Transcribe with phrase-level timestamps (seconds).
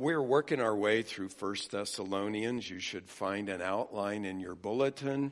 [0.00, 2.70] We're working our way through First Thessalonians.
[2.70, 5.30] You should find an outline in your bulletin.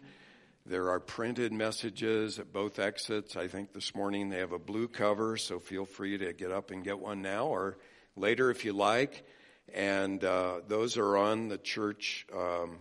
[0.67, 3.34] There are printed messages at both exits.
[3.34, 6.70] I think this morning they have a blue cover, so feel free to get up
[6.70, 7.78] and get one now or
[8.14, 9.25] later if you like.
[9.73, 12.77] And uh, those are on the church um,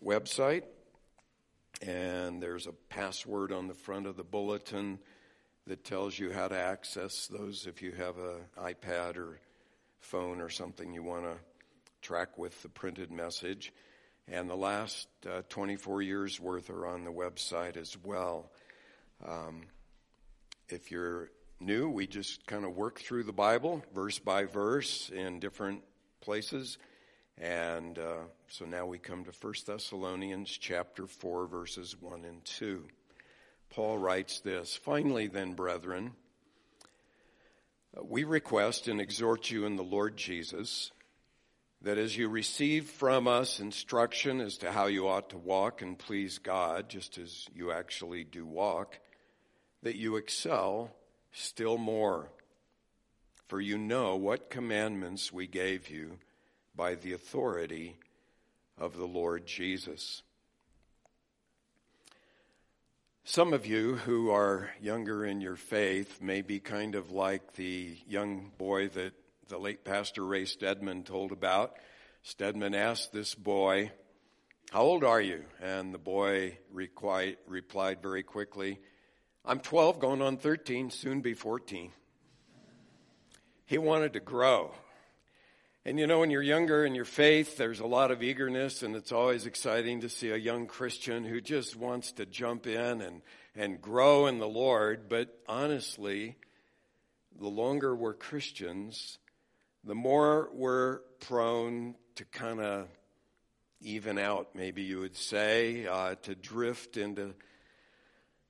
[0.00, 0.62] website.
[1.84, 5.00] And there's a password on the front of the bulletin
[5.66, 9.40] that tells you how to access those if you have an iPad or
[10.00, 11.34] phone or something you want to
[12.02, 13.72] track with the printed message.
[14.26, 18.50] And the last uh, 24 years worth are on the website as well.
[19.26, 19.62] Um,
[20.68, 25.40] if you're new, we just kind of work through the Bible verse by verse in
[25.40, 25.82] different
[26.20, 26.78] places.
[27.38, 32.84] And uh, so now we come to 1 Thessalonians chapter 4, verses 1 and 2.
[33.70, 36.12] Paul writes this Finally, then, brethren,
[37.96, 40.90] Uh, we request and exhort you in the Lord Jesus
[41.82, 45.98] that as you receive from us instruction as to how you ought to walk and
[45.98, 48.98] please God, just as you actually do walk,
[49.82, 50.90] that you excel
[51.32, 52.30] still more.
[53.46, 56.18] For you know what commandments we gave you
[56.74, 57.96] by the authority
[58.76, 60.22] of the Lord Jesus.
[63.30, 67.94] Some of you who are younger in your faith may be kind of like the
[68.08, 69.12] young boy that
[69.48, 71.76] the late pastor Ray Stedman told about.
[72.22, 73.92] Stedman asked this boy,
[74.70, 75.44] How old are you?
[75.60, 78.80] And the boy replied, replied very quickly,
[79.44, 81.92] I'm 12, going on 13, soon be 14.
[83.66, 84.72] He wanted to grow.
[85.84, 88.96] And you know, when you're younger in your faith, there's a lot of eagerness, and
[88.96, 93.22] it's always exciting to see a young Christian who just wants to jump in and,
[93.54, 95.08] and grow in the Lord.
[95.08, 96.36] But honestly,
[97.40, 99.18] the longer we're Christians,
[99.84, 102.88] the more we're prone to kind of
[103.80, 107.34] even out, maybe you would say, uh, to drift into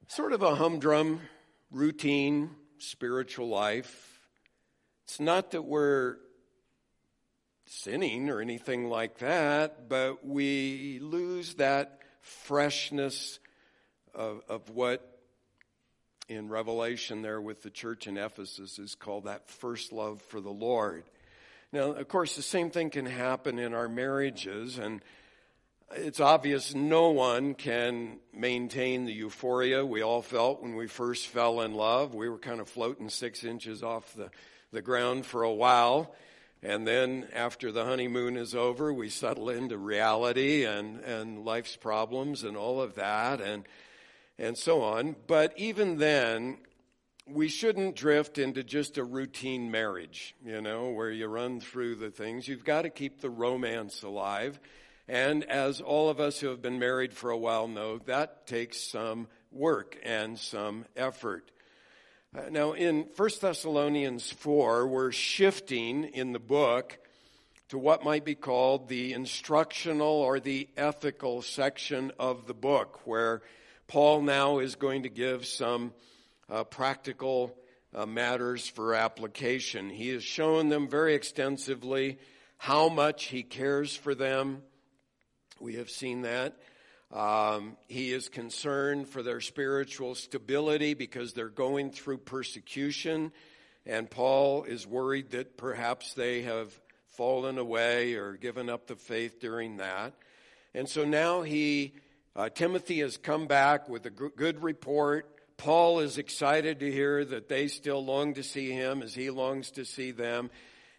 [0.08, 1.20] sort of a humdrum,
[1.70, 4.20] routine spiritual life.
[5.05, 6.17] It's not that we're
[7.68, 13.39] sinning or anything like that, but we lose that freshness
[14.14, 15.18] of, of what
[16.29, 20.51] in Revelation there with the church in Ephesus is called that first love for the
[20.51, 21.05] Lord.
[21.73, 25.02] Now, of course, the same thing can happen in our marriages, and
[25.95, 31.61] it's obvious no one can maintain the euphoria we all felt when we first fell
[31.62, 32.14] in love.
[32.14, 34.30] We were kind of floating six inches off the,
[34.73, 36.14] the ground for a while.
[36.63, 42.42] And then after the honeymoon is over, we settle into reality and, and life's problems
[42.42, 43.64] and all of that and,
[44.39, 45.14] and so on.
[45.29, 46.58] But even then,
[47.27, 52.11] we shouldn't drift into just a routine marriage, you know, where you run through the
[52.11, 52.48] things.
[52.48, 54.58] You've got to keep the romance alive.
[55.07, 58.80] And as all of us who have been married for a while know, that takes
[58.80, 61.51] some work and some effort.
[62.36, 66.98] Uh, now, in 1 Thessalonians 4, we're shifting in the book
[67.70, 73.40] to what might be called the instructional or the ethical section of the book, where
[73.86, 75.94] Paul now is going to give some
[76.50, 77.56] uh, practical
[77.94, 79.88] uh, matters for application.
[79.88, 82.18] He has shown them very extensively
[82.58, 84.61] how much he cares for them.
[85.61, 86.58] We have seen that.
[87.13, 93.33] Um, he is concerned for their spiritual stability because they're going through persecution.
[93.86, 96.79] And Paul is worried that perhaps they have
[97.17, 100.13] fallen away or given up the faith during that.
[100.74, 101.95] And so now he,
[102.36, 105.35] uh, Timothy has come back with a good report.
[105.57, 109.70] Paul is excited to hear that they still long to see him as he longs
[109.73, 110.51] to see them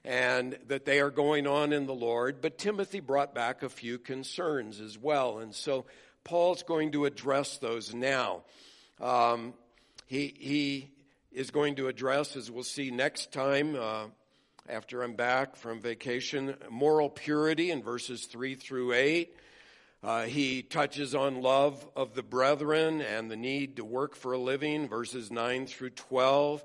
[0.06, 2.42] and that they are going on in the Lord.
[2.42, 5.40] But Timothy brought back a few concerns as well.
[5.40, 5.86] And so
[6.24, 8.44] Paul's going to address those now.
[9.02, 9.54] Um,
[10.06, 10.92] he, he
[11.32, 14.06] is going to address, as we'll see next time, uh,
[14.68, 19.36] after I'm back from vacation, moral purity in verses 3 through 8.
[20.02, 24.38] Uh, he touches on love of the brethren and the need to work for a
[24.38, 26.64] living, verses 9 through 12.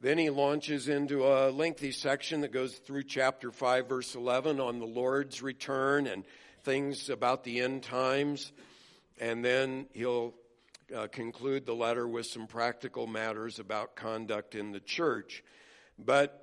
[0.00, 4.78] Then he launches into a lengthy section that goes through chapter 5, verse 11 on
[4.78, 6.24] the Lord's return and
[6.64, 8.52] things about the end times.
[9.18, 10.34] And then he'll
[10.94, 15.42] uh, conclude the letter with some practical matters about conduct in the church.
[15.98, 16.42] But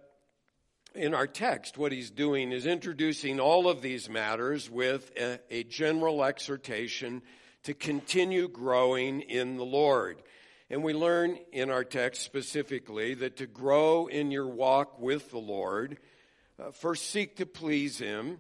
[0.96, 5.64] in our text, what he's doing is introducing all of these matters with a, a
[5.64, 7.22] general exhortation
[7.64, 10.24] to continue growing in the Lord.
[10.70, 15.40] And we learn in our text specifically that to grow in your walk with the
[15.40, 15.98] Lord,
[16.60, 18.40] uh, first seek to please him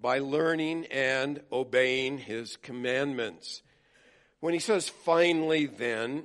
[0.00, 3.62] by learning and obeying his commandments.
[4.40, 6.24] When he says finally, then,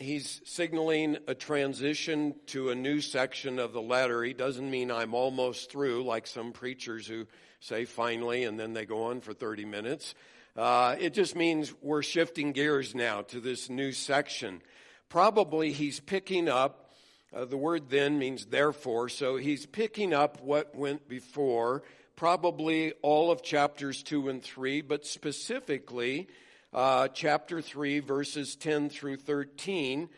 [0.00, 4.22] he's signaling a transition to a new section of the letter.
[4.22, 7.26] He doesn't mean I'm almost through, like some preachers who
[7.60, 10.14] say finally and then they go on for 30 minutes.
[10.56, 14.62] Uh, it just means we're shifting gears now to this new section.
[15.08, 16.92] Probably he's picking up,
[17.34, 21.82] uh, the word then means therefore, so he's picking up what went before,
[22.14, 26.28] probably all of chapters 2 and 3, but specifically
[26.72, 30.08] uh, chapter 3, verses 10 through 13,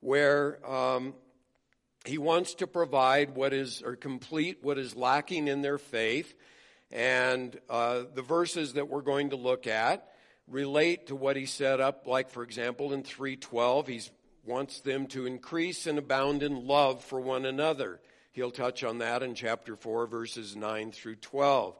[0.00, 1.14] where um,
[2.04, 6.34] he wants to provide what is, or complete what is lacking in their faith.
[6.90, 10.08] And uh, the verses that we're going to look at
[10.48, 14.02] relate to what he set up, like, for example, in 312, he
[14.44, 18.00] wants them to increase and abound in love for one another.
[18.30, 21.76] He'll touch on that in chapter 4, verses 9 through 12.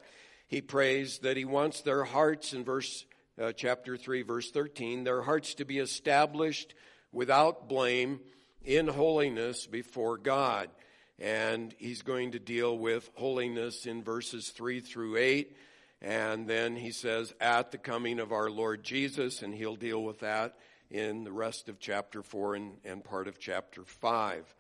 [0.49, 3.05] He prays that he wants their hearts in verse
[3.41, 6.75] uh, chapter 3, verse 13, their hearts to be established
[7.13, 8.21] without blame
[8.65, 10.71] in holiness before God.
[11.19, 15.57] And he's going to deal with holiness in verses 3 through 8.
[16.03, 20.21] And then he says, at the coming of our Lord Jesus, and he'll deal with
[20.21, 20.57] that
[20.91, 24.55] in the rest of chapter 4 and, and part of chapter 5.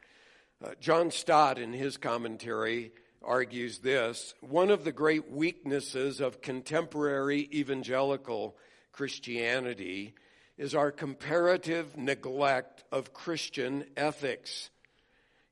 [0.64, 2.92] Uh, John Stott, in his commentary,
[3.22, 8.56] argues this one of the great weaknesses of contemporary evangelical
[8.92, 10.14] Christianity
[10.56, 14.70] is our comparative neglect of Christian ethics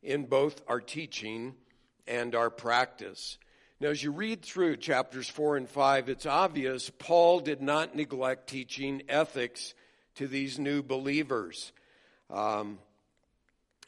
[0.04, 1.54] in both our teaching
[2.06, 3.38] and our practice.
[3.80, 8.48] Now, as you read through chapters 4 and 5, it's obvious Paul did not neglect
[8.48, 9.74] teaching ethics
[10.16, 11.72] to these new believers.
[12.30, 12.78] Um,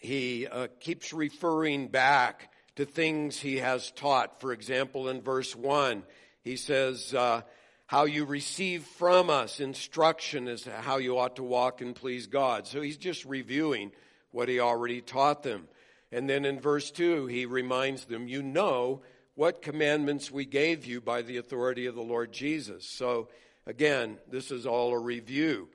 [0.00, 4.40] he uh, keeps referring back to things he has taught.
[4.40, 6.02] For example, in verse 1,
[6.42, 7.42] he says, uh,
[7.86, 12.66] how you receive from us instruction to how you ought to walk and please God.
[12.66, 13.92] So he's just reviewing
[14.32, 15.68] what he already taught them.
[16.12, 19.02] And then in verse 2, he reminds them, You know
[19.34, 22.88] what commandments we gave you by the authority of the Lord Jesus.
[22.88, 23.28] So
[23.66, 25.68] again, this is all a review.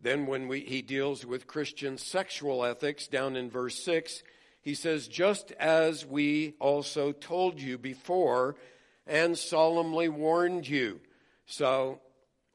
[0.00, 4.22] Then when we, he deals with Christian sexual ethics down in verse 6,
[4.60, 8.56] he says, Just as we also told you before
[9.06, 11.00] and solemnly warned you.
[11.46, 12.00] So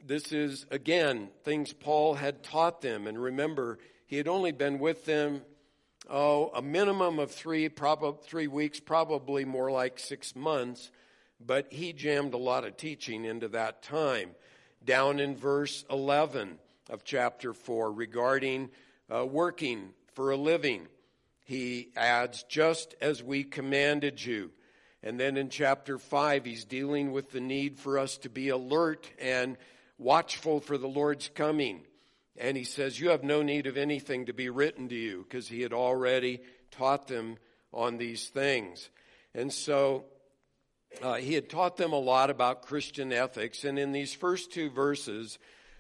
[0.06, 3.08] this is, again, things Paul had taught them.
[3.08, 5.42] And remember, he had only been with them,
[6.10, 10.92] oh, a minimum of three, prob- three weeks, probably more like six months.
[11.44, 14.32] But he jammed a lot of teaching into that time.
[14.84, 16.58] Down in verse 11
[16.90, 18.70] of chapter 4, regarding
[19.14, 20.88] uh, working for a living,
[21.46, 24.52] he adds, just as we commanded you.
[25.04, 29.10] And then in chapter 5, he's dealing with the need for us to be alert
[29.20, 29.58] and
[29.98, 31.82] watchful for the Lord's coming.
[32.38, 35.48] And he says, You have no need of anything to be written to you, because
[35.48, 36.42] he had already
[36.72, 37.38] taught them
[37.74, 38.90] on these things.
[39.34, 40.06] And so
[41.02, 43.64] uh, he had taught them a lot about Christian ethics.
[43.64, 45.40] And in these first two verses,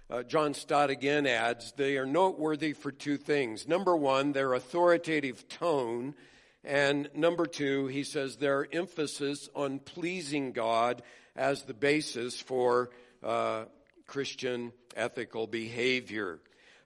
[0.09, 3.67] uh, John Stott again adds, they are noteworthy for two things.
[3.67, 6.15] Number one, their authoritative tone
[6.63, 11.01] and number two, he says their emphasis on pleasing God
[11.35, 12.91] as the basis for
[13.23, 13.65] uh,
[14.05, 16.39] Christian ethical behavior.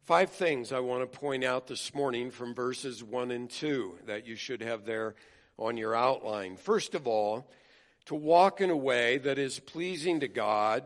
[0.06, 4.28] Five things I want to point out this morning from verses 1 and 2 that
[4.28, 5.16] you should have there
[5.58, 6.58] on your outline.
[6.58, 7.50] First of all,
[8.06, 10.84] to walk in a way that is pleasing to God,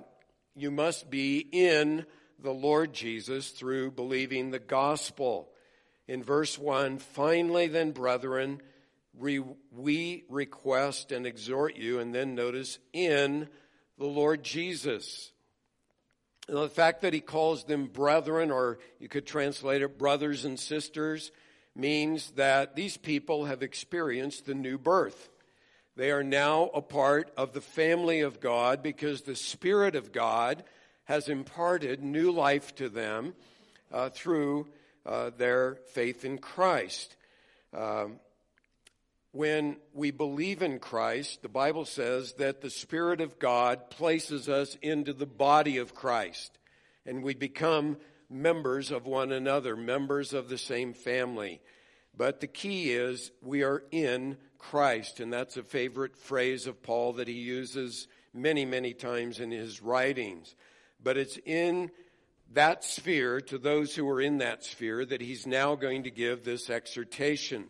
[0.56, 2.06] you must be in
[2.42, 5.50] the Lord Jesus through believing the gospel.
[6.08, 8.62] In verse 1, finally, then, brethren,
[9.14, 13.50] we request and exhort you, and then notice, in
[13.98, 15.34] the Lord Jesus.
[16.50, 21.32] The fact that he calls them brethren, or you could translate it brothers and sisters,
[21.76, 25.30] means that these people have experienced the new birth.
[25.96, 30.64] They are now a part of the family of God because the Spirit of God
[31.06, 33.36] has imparted new life to them
[33.92, 34.68] uh, through
[35.06, 37.16] uh, their faith in Christ.
[37.74, 38.20] Um,
[39.32, 44.76] when we believe in Christ, the Bible says that the Spirit of God places us
[44.82, 46.58] into the body of Christ,
[47.06, 47.98] and we become
[48.30, 51.62] members of one another, members of the same family.
[52.18, 57.14] But the key is we are in Christ, and that's a favorite phrase of Paul
[57.14, 60.56] that he uses many, many times in his writings.
[61.02, 61.92] But it's in
[62.54, 66.44] that sphere, to those who are in that sphere, that he's now going to give
[66.44, 67.68] this exhortation.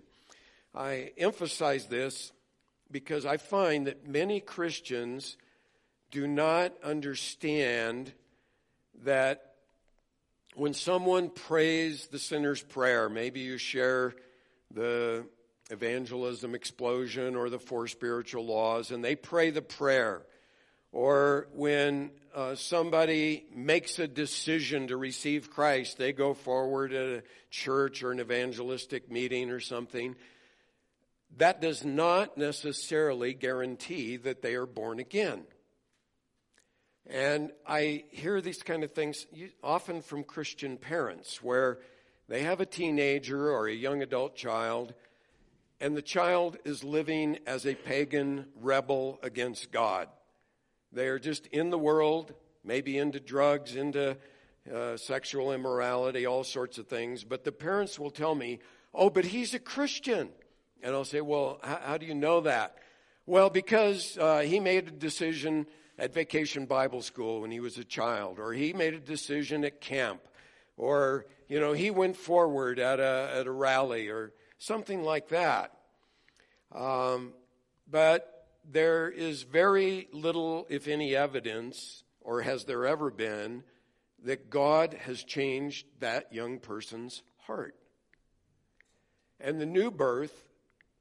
[0.74, 2.32] I emphasize this
[2.92, 5.38] because I find that many Christians
[6.12, 8.14] do not understand
[9.04, 9.54] that
[10.56, 14.16] when someone prays the sinner's prayer, maybe you share
[14.74, 15.26] the
[15.70, 20.24] evangelism explosion or the four spiritual laws, and they pray the prayer.
[20.92, 27.24] Or when uh, somebody makes a decision to receive Christ, they go forward at a
[27.52, 30.16] church or an evangelistic meeting or something.
[31.38, 35.44] That does not necessarily guarantee that they are born again.
[37.06, 39.26] And I hear these kind of things
[39.64, 41.80] often from Christian parents where
[42.28, 44.94] they have a teenager or a young adult child,
[45.82, 50.08] and the child is living as a pagan rebel against God.
[50.92, 52.34] They are just in the world,
[52.64, 54.18] maybe into drugs, into
[54.72, 57.24] uh, sexual immorality, all sorts of things.
[57.24, 58.60] But the parents will tell me,
[58.94, 60.30] oh, but he's a Christian.
[60.82, 62.76] And I'll say, well, how, how do you know that?
[63.26, 65.68] Well, because uh, he made a decision
[65.98, 69.82] at vacation Bible school when he was a child, or he made a decision at
[69.82, 70.22] camp,
[70.78, 75.74] or, you know, he went forward at a, at a rally, or something like that.
[76.74, 77.34] Um,
[77.90, 83.64] but there is very little, if any, evidence, or has there ever been,
[84.24, 87.76] that God has changed that young person's heart.
[89.40, 90.49] And the new birth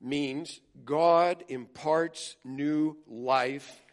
[0.01, 3.85] means God imparts new life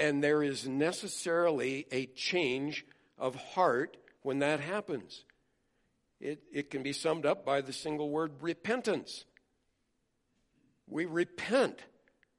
[0.00, 2.86] and there is necessarily a change
[3.18, 5.24] of heart when that happens.
[6.18, 9.26] It, it can be summed up by the single word repentance.
[10.86, 11.80] We repent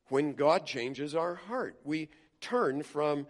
[0.10, 1.80] when God changes our heart.
[1.84, 2.10] We
[2.42, 3.28] turn from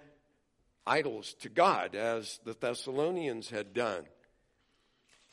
[0.88, 4.06] idols to God, as the Thessalonians had done.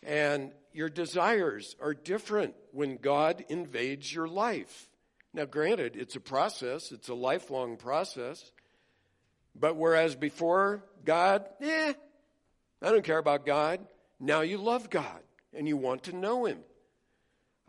[0.03, 4.89] And your desires are different when God invades your life.
[5.35, 8.53] Now, granted, it's a process, it's a lifelong process.
[9.57, 11.95] But whereas before God, eh,
[12.81, 13.81] I don't care about God.
[14.21, 15.21] Now you love God
[15.53, 16.59] and you want to know Him.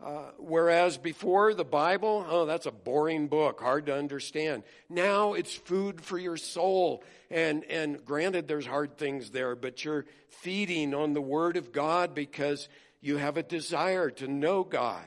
[0.00, 4.62] Uh, whereas before the Bible, oh, that's a boring book, hard to understand.
[4.88, 7.02] Now it's food for your soul.
[7.28, 12.14] And, and granted, there's hard things there, but you're feeding on the Word of God
[12.14, 12.68] because
[13.00, 15.04] you have a desire to know God.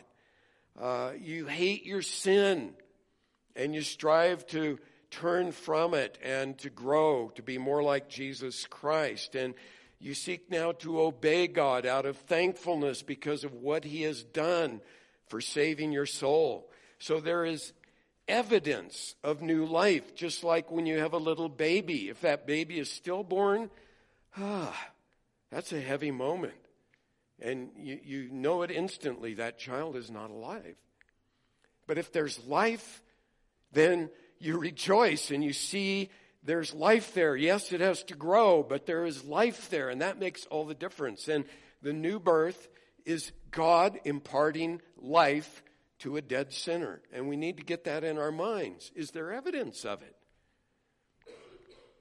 [0.79, 2.73] Uh, you hate your sin
[3.55, 4.79] and you strive to
[5.11, 9.35] turn from it and to grow, to be more like Jesus Christ.
[9.35, 9.53] And
[9.99, 14.81] you seek now to obey God out of thankfulness because of what He has done
[15.27, 16.69] for saving your soul.
[16.97, 17.73] So there is
[18.27, 22.09] evidence of new life, just like when you have a little baby.
[22.09, 23.69] If that baby is stillborn,
[24.37, 24.87] ah,
[25.51, 26.53] that's a heavy moment.
[27.43, 30.75] And you, you know it instantly that child is not alive.
[31.85, 33.03] But if there's life,
[33.73, 34.09] then
[34.39, 36.09] you rejoice and you see
[36.43, 37.35] there's life there.
[37.35, 40.73] Yes, it has to grow, but there is life there, and that makes all the
[40.73, 41.27] difference.
[41.27, 41.45] And
[41.81, 42.69] the new birth
[43.05, 45.63] is God imparting life
[45.99, 47.01] to a dead sinner.
[47.11, 48.91] And we need to get that in our minds.
[48.95, 50.15] Is there evidence of it?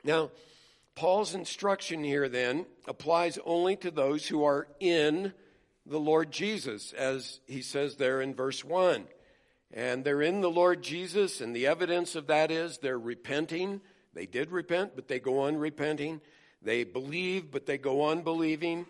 [0.05, 0.31] Now,
[0.95, 5.33] Paul's instruction here then applies only to those who are in
[5.87, 9.05] the Lord Jesus, as he says there in verse 1.
[9.73, 13.81] And they're in the Lord Jesus, and the evidence of that is they're repenting.
[14.13, 16.21] They did repent, but they go on repenting.
[16.61, 18.87] They believe, but they go on believing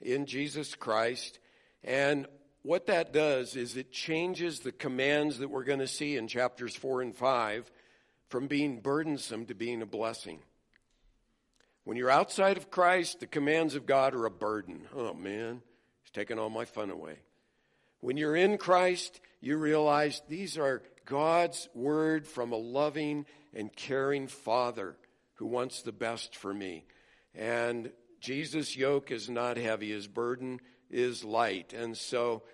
[0.00, 1.40] in Jesus Christ.
[1.82, 2.26] And
[2.62, 6.76] what that does is it changes the commands that we're going to see in chapters
[6.76, 7.70] 4 and 5
[8.28, 10.38] from being burdensome to being a blessing.
[11.90, 14.86] When you're outside of Christ, the commands of God are a burden.
[14.94, 15.60] Oh man,
[16.04, 17.16] he's taking all my fun away.
[17.98, 24.28] When you're in Christ, you realize these are God's word from a loving and caring
[24.28, 24.98] Father
[25.34, 26.84] who wants the best for me.
[27.34, 31.72] And Jesus' yoke is not heavy, his burden is light.
[31.72, 32.44] And so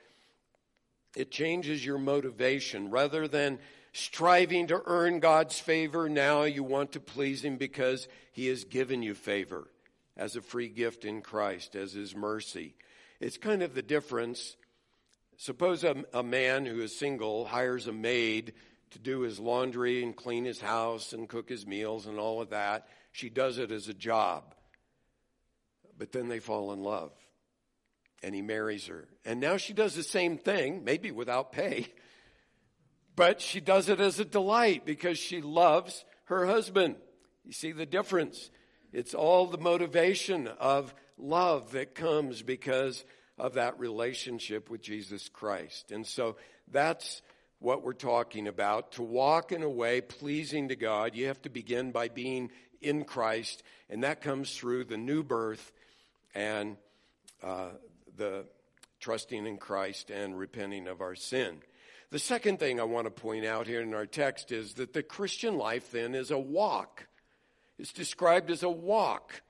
[1.15, 2.89] it changes your motivation.
[2.89, 3.59] Rather than
[3.97, 9.03] striving to earn God's favor, now you want to please him because he has given
[9.03, 9.69] you favor
[10.17, 12.75] as a free gift in Christ, as his mercy.
[13.21, 14.57] It's kind of the difference
[15.37, 18.55] Suppose a, a man who is single hires a maid
[18.91, 22.51] to do his laundry and clean his house and cook his meals and all of
[22.51, 22.89] that.
[23.13, 24.55] She does it as a job.
[25.99, 27.13] But then they fall in love
[28.23, 29.09] and he marries her.
[29.25, 31.89] And now she does the same thing, maybe without pay,
[33.17, 36.97] but she does it as a delight because she loves her husband.
[37.45, 38.51] You see the difference?
[38.93, 43.05] It's all the motivation of love that comes because
[43.39, 45.93] of that relationship with Jesus Christ.
[45.93, 46.37] And so
[46.71, 47.23] that's
[47.59, 48.93] what we're talking about.
[48.93, 53.05] To walk in a way pleasing to God, you have to begin by being in
[53.05, 55.73] Christ, and that comes through the new birth
[56.35, 56.77] and
[57.43, 57.71] uh,
[58.17, 58.45] the
[59.01, 61.59] trusting in Christ and repenting of our sin.
[62.11, 65.03] The second thing I want to point out here in our text is that the
[65.03, 67.09] Christian life then is a walk.
[67.79, 69.43] It's described as a walk.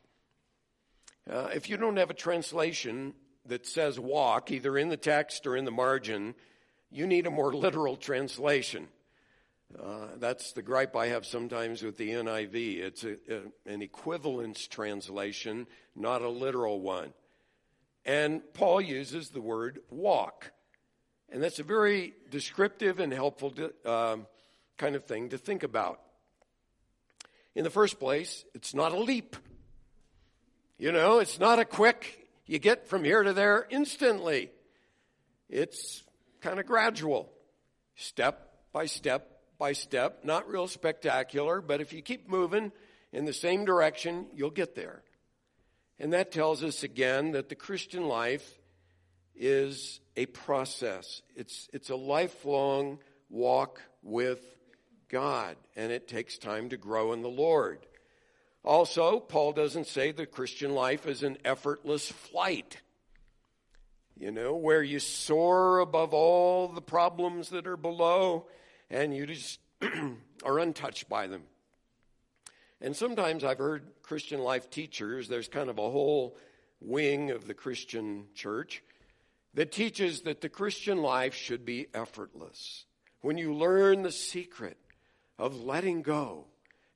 [1.30, 3.12] Uh, if you don't have a translation
[3.44, 6.34] that says walk, either in the text or in the margin,
[6.90, 8.88] you need a more literal translation.
[9.78, 12.78] Uh, that's the gripe I have sometimes with the NIV.
[12.78, 17.12] It's a, a, an equivalence translation, not a literal one.
[18.04, 20.52] And Paul uses the word walk.
[21.30, 23.52] And that's a very descriptive and helpful
[23.84, 24.16] uh,
[24.78, 26.00] kind of thing to think about.
[27.54, 29.36] In the first place, it's not a leap.
[30.78, 34.50] You know, it's not a quick, you get from here to there instantly.
[35.48, 36.04] It's
[36.40, 37.32] kind of gradual,
[37.94, 42.72] step by step by step, not real spectacular, but if you keep moving
[43.12, 45.02] in the same direction, you'll get there.
[45.98, 48.58] And that tells us again that the Christian life
[49.38, 51.22] is a process.
[51.34, 54.40] It's, it's a lifelong walk with
[55.08, 57.78] God, and it takes time to grow in the Lord.
[58.64, 62.80] Also, Paul doesn't say the Christian life is an effortless flight,
[64.18, 68.46] you know, where you soar above all the problems that are below
[68.90, 69.60] and you just
[70.44, 71.42] are untouched by them.
[72.80, 76.36] And sometimes I've heard Christian life teachers, there's kind of a whole
[76.80, 78.82] wing of the Christian church
[79.56, 82.84] that teaches that the Christian life should be effortless.
[83.22, 84.76] When you learn the secret
[85.38, 86.44] of letting go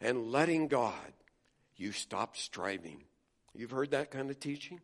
[0.01, 1.13] and letting God,
[1.77, 3.03] you stop striving.
[3.55, 4.81] You've heard that kind of teaching?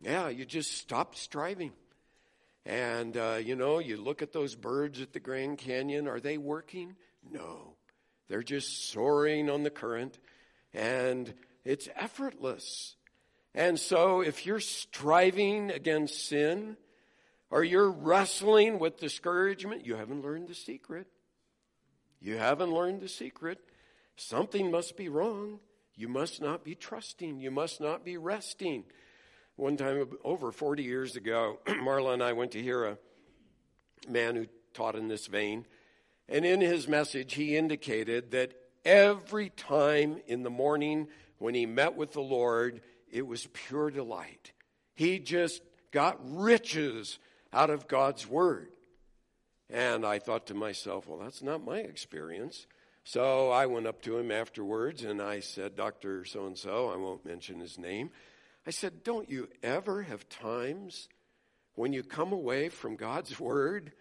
[0.00, 1.72] Yeah, you just stop striving.
[2.66, 6.08] And, uh, you know, you look at those birds at the Grand Canyon.
[6.08, 6.96] Are they working?
[7.30, 7.76] No.
[8.28, 10.18] They're just soaring on the current,
[10.72, 11.32] and
[11.64, 12.96] it's effortless.
[13.54, 16.76] And so, if you're striving against sin,
[17.54, 21.06] or you're wrestling with discouragement, you haven't learned the secret.
[22.20, 23.60] You haven't learned the secret.
[24.16, 25.60] Something must be wrong.
[25.94, 27.38] You must not be trusting.
[27.38, 28.84] You must not be resting.
[29.54, 32.98] One time, over 40 years ago, Marla and I went to hear a
[34.08, 35.64] man who taught in this vein.
[36.28, 38.52] And in his message, he indicated that
[38.84, 41.06] every time in the morning
[41.38, 42.80] when he met with the Lord,
[43.14, 44.50] it was pure delight.
[44.96, 47.20] He just got riches
[47.52, 48.70] out of God's Word.
[49.70, 52.66] And I thought to myself, well, that's not my experience.
[53.04, 56.24] So I went up to him afterwards and I said, Dr.
[56.24, 58.10] So and so, I won't mention his name.
[58.66, 61.08] I said, Don't you ever have times
[61.76, 63.92] when you come away from God's Word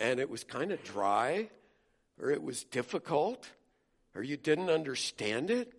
[0.00, 1.50] and it was kind of dry
[2.20, 3.50] or it was difficult
[4.14, 5.77] or you didn't understand it?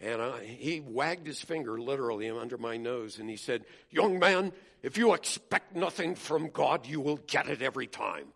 [0.00, 4.52] And I, he wagged his finger literally under my nose and he said, Young man,
[4.82, 8.26] if you expect nothing from God, you will get it every time.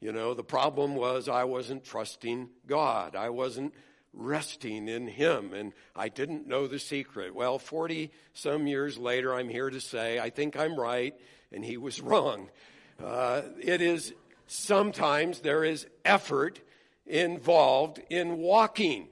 [0.00, 3.16] You know, the problem was I wasn't trusting God.
[3.16, 3.74] I wasn't
[4.12, 7.34] resting in Him, and I didn't know the secret.
[7.34, 11.14] Well, 40 some years later, I'm here to say I think I'm right,
[11.52, 12.48] and he was wrong.
[13.02, 14.12] Uh, it is
[14.46, 16.60] sometimes there is effort
[17.06, 19.08] involved in walking.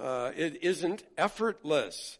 [0.00, 2.16] Uh, it isn't effortless.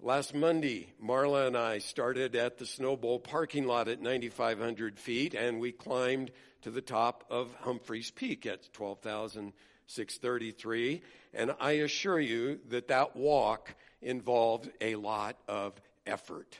[0.00, 5.32] Last Monday, Marla and I started at the Snow Bowl parking lot at 9,500 feet,
[5.32, 6.32] and we climbed
[6.62, 11.02] to the top of Humphreys Peak at 12,633.
[11.32, 16.58] And I assure you that that walk involved a lot of effort.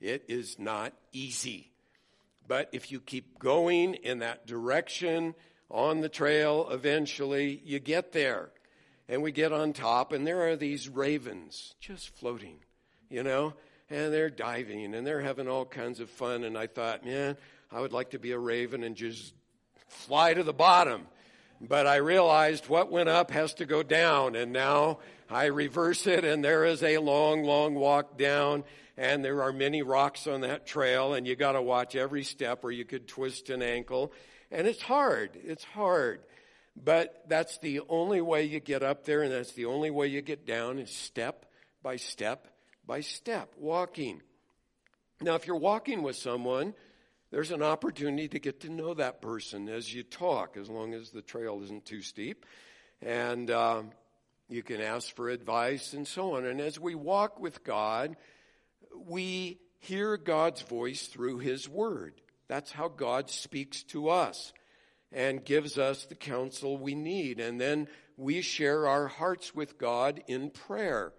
[0.00, 1.70] It is not easy.
[2.46, 5.34] But if you keep going in that direction
[5.70, 8.52] on the trail, eventually you get there.
[9.08, 12.58] And we get on top, and there are these ravens just floating,
[13.08, 13.54] you know,
[13.88, 16.44] and they're diving and they're having all kinds of fun.
[16.44, 17.36] And I thought, man,
[17.72, 19.32] I would like to be a raven and just
[19.88, 21.06] fly to the bottom.
[21.60, 26.24] But I realized what went up has to go down, and now I reverse it,
[26.24, 28.62] and there is a long, long walk down,
[28.96, 32.62] and there are many rocks on that trail, and you got to watch every step,
[32.62, 34.12] or you could twist an ankle.
[34.52, 35.30] And it's hard.
[35.42, 36.20] It's hard.
[36.82, 40.22] But that's the only way you get up there, and that's the only way you
[40.22, 41.46] get down is step
[41.82, 42.48] by step
[42.88, 44.22] by step, walking.
[45.20, 46.74] Now, if you're walking with someone,
[47.30, 51.10] there's an opportunity to get to know that person as you talk, as long as
[51.10, 52.46] the trail isn't too steep.
[53.02, 53.82] And uh,
[54.48, 56.46] you can ask for advice and so on.
[56.46, 58.16] And as we walk with God,
[58.96, 62.14] we hear God's voice through His Word.
[62.48, 64.54] That's how God speaks to us.
[65.12, 67.40] And gives us the counsel we need.
[67.40, 71.12] And then we share our hearts with God in prayer.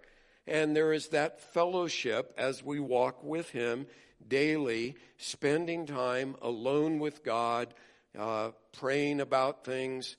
[0.46, 3.86] And there is that fellowship as we walk with Him
[4.26, 7.74] daily, spending time alone with God,
[8.18, 10.16] uh, praying about things,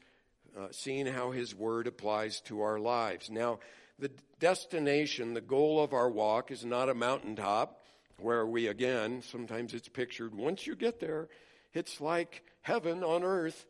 [0.57, 3.29] uh, seeing how His Word applies to our lives.
[3.29, 3.59] Now,
[3.99, 7.79] the destination, the goal of our walk is not a mountaintop
[8.17, 11.27] where we, again, sometimes it's pictured, once you get there,
[11.73, 13.65] it's like heaven on earth.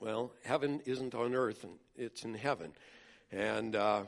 [0.00, 1.64] Well, heaven isn't on earth,
[1.96, 2.72] it's in heaven.
[3.32, 4.04] And uh,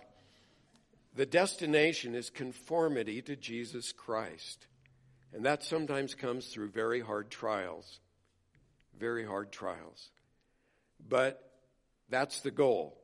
[1.14, 4.66] the destination is conformity to Jesus Christ.
[5.32, 8.00] And that sometimes comes through very hard trials.
[8.98, 10.10] Very hard trials.
[11.08, 11.42] But
[12.08, 12.96] that's the goal.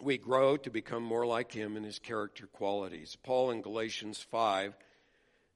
[0.00, 3.16] We grow to become more like him in his character qualities.
[3.22, 4.74] Paul in Galatians 5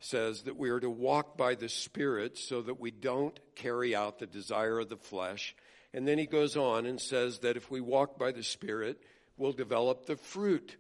[0.00, 4.18] says that we are to walk by the Spirit so that we don't carry out
[4.18, 5.54] the desire of the flesh.
[5.94, 9.00] And then he goes on and says that if we walk by the Spirit,
[9.36, 10.76] we'll develop the fruit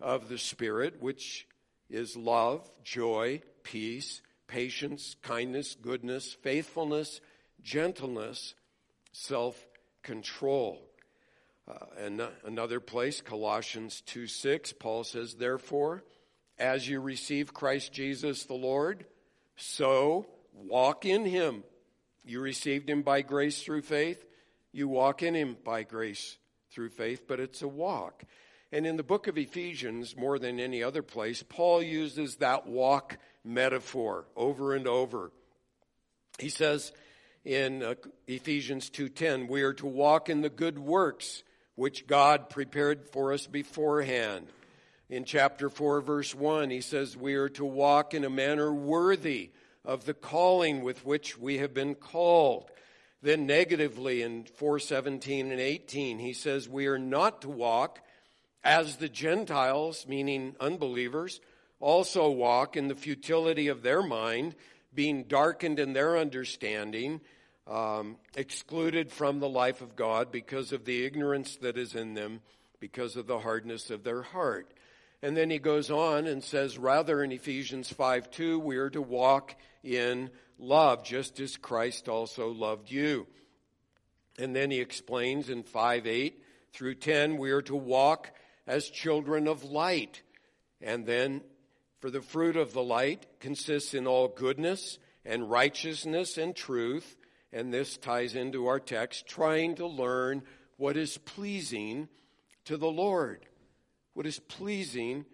[0.00, 1.46] of the Spirit, which
[1.88, 7.20] is love, joy, peace, patience, kindness, goodness, faithfulness,
[7.62, 8.54] gentleness,
[9.12, 9.66] self
[10.02, 10.84] control.
[11.66, 16.02] Uh, and another place, Colossians 2 6, Paul says, Therefore,
[16.58, 19.04] as you receive Christ Jesus the Lord,
[19.56, 21.64] so walk in him.
[22.24, 24.24] You received him by grace through faith.
[24.72, 26.36] You walk in him by grace
[26.72, 28.24] through faith, but it's a walk.
[28.70, 33.16] And in the book of Ephesians, more than any other place, Paul uses that walk
[33.42, 35.32] metaphor over and over.
[36.38, 36.92] He says
[37.44, 37.94] in uh,
[38.26, 41.42] Ephesians 2:10, we are to walk in the good works
[41.76, 44.48] which God prepared for us beforehand.
[45.10, 49.50] In chapter 4, verse 1, he says, We are to walk in a manner worthy
[49.82, 52.70] of the calling with which we have been called.
[53.22, 58.00] Then, negatively, in 417 and 18, he says, We are not to walk
[58.62, 61.40] as the Gentiles, meaning unbelievers,
[61.80, 64.54] also walk in the futility of their mind,
[64.92, 67.22] being darkened in their understanding,
[67.66, 72.40] um, excluded from the life of God because of the ignorance that is in them,
[72.78, 74.74] because of the hardness of their heart.
[75.22, 79.02] And then he goes on and says, rather in Ephesians 5 2, we are to
[79.02, 83.26] walk in love, just as Christ also loved you.
[84.38, 88.30] And then he explains in 5 8 through 10, we are to walk
[88.66, 90.22] as children of light.
[90.80, 91.42] And then,
[92.00, 97.16] for the fruit of the light consists in all goodness and righteousness and truth.
[97.52, 100.42] And this ties into our text, trying to learn
[100.76, 102.08] what is pleasing
[102.66, 103.47] to the Lord
[104.18, 105.24] what is pleasing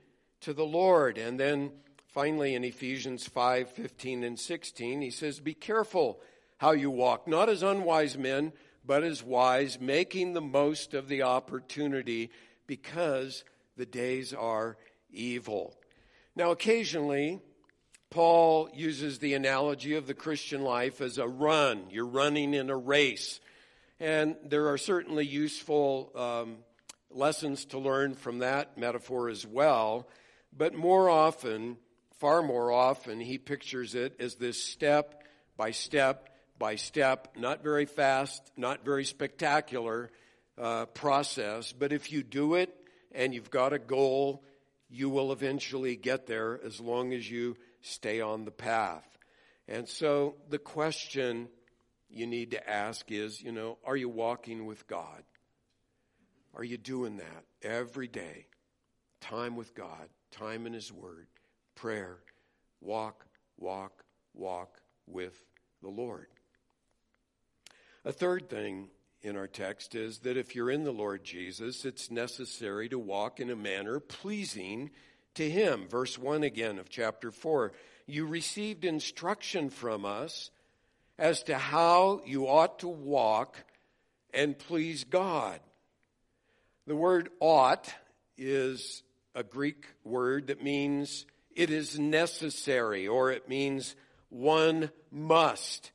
[0.42, 1.16] to the Lord.
[1.16, 1.73] And then
[2.07, 6.20] finally in Ephesians 5 15 and 16, he says, Be careful
[6.59, 8.53] how you walk, not as unwise men,
[8.85, 12.29] but as wise, making the most of the opportunity
[12.66, 13.42] because
[13.79, 14.77] the days are
[15.11, 15.75] evil.
[16.37, 17.40] Now, occasionally,
[18.11, 21.87] Paul uses the analogy of the Christian life as a run.
[21.88, 23.40] You're running in a race.
[23.99, 26.57] And there are certainly useful um,
[27.14, 30.09] lessons to learn from that metaphor as well.
[30.57, 31.77] But more often,
[32.18, 35.22] far more often, he pictures it as this step
[35.57, 40.11] by step by step, not very fast, not very spectacular
[40.57, 41.72] uh, process.
[41.72, 42.74] But if you do it
[43.12, 44.44] and you've got a goal,
[44.88, 49.07] you will eventually get there as long as you stay on the path.
[49.66, 51.48] And so the question
[52.09, 55.22] you need to ask is, you know, are you walking with God?
[56.57, 58.47] Are you doing that every day?
[59.21, 61.27] Time with God, time in His Word,
[61.75, 62.19] prayer,
[62.81, 63.27] walk,
[63.59, 65.38] walk, walk with
[65.83, 66.27] the Lord.
[68.05, 68.88] A third thing
[69.23, 73.40] in our text is that if you're in the Lord Jesus, it's necessary to walk
[73.40, 74.90] in a manner pleasing
[75.35, 75.88] to Him.
[75.88, 77.73] Verse 1 again of chapter 4.
[78.07, 80.51] You received instruction from us
[81.19, 83.57] as to how you ought to walk
[84.33, 85.61] and please God.
[86.87, 87.92] The word ought
[88.37, 89.03] is
[89.35, 91.25] a Greek word that means
[91.57, 93.97] it is necessary or it means
[94.29, 95.92] one must.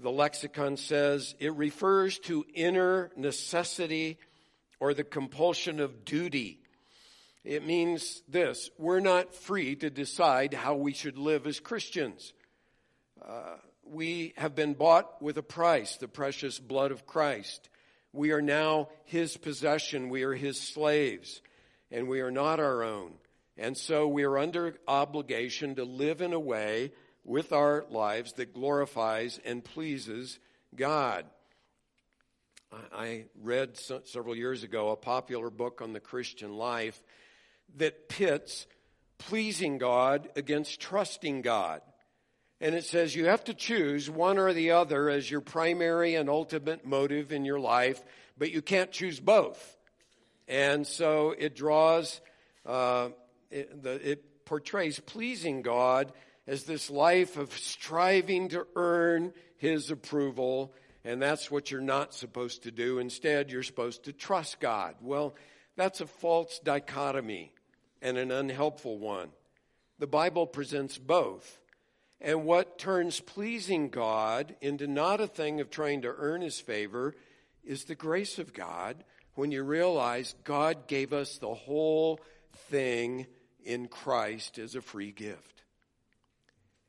[0.00, 4.18] The lexicon says it refers to inner necessity
[4.80, 6.58] or the compulsion of duty.
[7.44, 12.32] It means this we're not free to decide how we should live as Christians.
[13.24, 17.68] Uh, we have been bought with a price, the precious blood of Christ.
[18.12, 20.08] We are now his possession.
[20.08, 21.40] We are his slaves,
[21.90, 23.12] and we are not our own.
[23.56, 26.92] And so we are under obligation to live in a way
[27.24, 30.38] with our lives that glorifies and pleases
[30.74, 31.26] God.
[32.92, 37.02] I read several years ago a popular book on the Christian life
[37.76, 38.66] that pits
[39.18, 41.82] pleasing God against trusting God.
[42.62, 46.30] And it says you have to choose one or the other as your primary and
[46.30, 48.00] ultimate motive in your life,
[48.38, 49.76] but you can't choose both.
[50.46, 52.20] And so it draws,
[52.64, 53.08] uh,
[53.50, 56.12] it, the, it portrays pleasing God
[56.46, 60.72] as this life of striving to earn His approval,
[61.04, 63.00] and that's what you're not supposed to do.
[63.00, 64.94] Instead, you're supposed to trust God.
[65.00, 65.34] Well,
[65.74, 67.52] that's a false dichotomy
[68.00, 69.30] and an unhelpful one.
[69.98, 71.58] The Bible presents both.
[72.24, 77.16] And what turns pleasing God into not a thing of trying to earn his favor
[77.64, 79.02] is the grace of God
[79.34, 82.20] when you realize God gave us the whole
[82.70, 83.26] thing
[83.64, 85.64] in Christ as a free gift.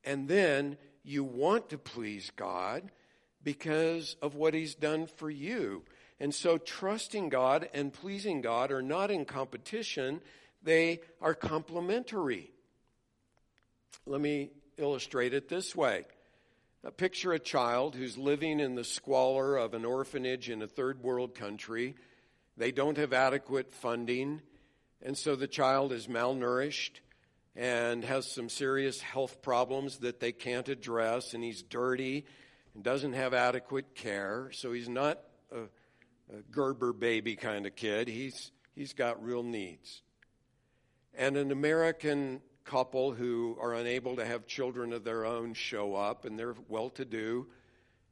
[0.03, 2.91] And then you want to please God
[3.43, 5.81] because of what he's done for you.
[6.19, 10.21] And so trusting God and pleasing God are not in competition,
[10.61, 12.51] they are complementary.
[14.05, 16.05] Let me illustrate it this way.
[16.97, 21.33] Picture a child who's living in the squalor of an orphanage in a third world
[21.33, 21.95] country.
[22.57, 24.41] They don't have adequate funding,
[25.01, 26.99] and so the child is malnourished
[27.55, 32.25] and has some serious health problems that they can't address, and he's dirty
[32.73, 34.49] and doesn't have adequate care.
[34.51, 35.19] So he's not
[35.51, 35.61] a,
[36.35, 38.07] a Gerber baby kind of kid.
[38.07, 40.01] He's, he's got real needs.
[41.13, 46.25] And an American couple who are unable to have children of their own show up,
[46.25, 47.47] and they're well to do,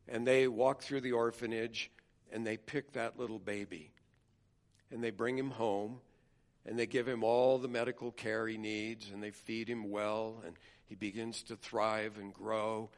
[0.07, 1.91] and they walk through the orphanage
[2.31, 3.91] and they pick that little baby
[4.91, 5.99] and they bring him home
[6.65, 10.41] and they give him all the medical care he needs and they feed him well
[10.45, 12.89] and he begins to thrive and grow.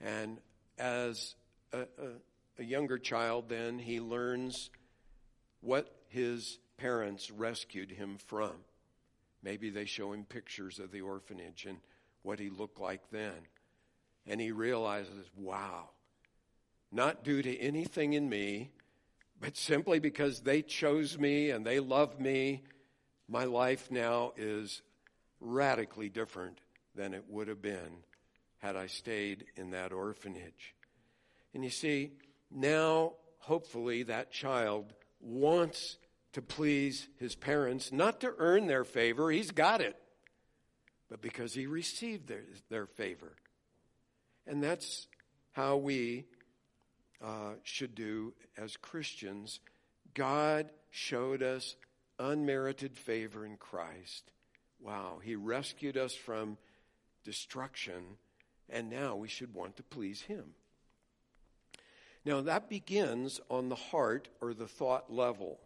[0.00, 0.38] And
[0.78, 1.34] as
[1.72, 1.86] a, a,
[2.58, 4.70] a younger child, then he learns
[5.60, 8.52] what his parents rescued him from.
[9.42, 11.78] Maybe they show him pictures of the orphanage and
[12.22, 13.34] what he looked like then.
[14.26, 15.90] And he realizes, wow,
[16.90, 18.70] not due to anything in me,
[19.40, 22.64] but simply because they chose me and they love me,
[23.28, 24.82] my life now is
[25.40, 26.60] radically different
[26.94, 28.02] than it would have been
[28.58, 30.74] had I stayed in that orphanage.
[31.54, 32.12] And you see,
[32.50, 35.98] now hopefully that child wants
[36.36, 39.96] to please his parents, not to earn their favor, he's got it,
[41.08, 43.32] but because he received their, their favor.
[44.46, 45.06] And that's
[45.52, 46.26] how we
[47.24, 49.60] uh, should do as Christians.
[50.12, 51.74] God showed us
[52.18, 54.30] unmerited favor in Christ.
[54.78, 56.58] Wow, he rescued us from
[57.24, 58.18] destruction,
[58.68, 60.50] and now we should want to please him.
[62.26, 65.60] Now, that begins on the heart or the thought level.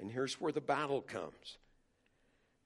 [0.00, 1.58] And here's where the battle comes.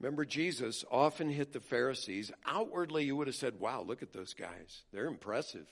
[0.01, 2.31] Remember, Jesus often hit the Pharisees.
[2.47, 4.83] Outwardly, you would have said, wow, look at those guys.
[4.93, 5.67] They're impressive.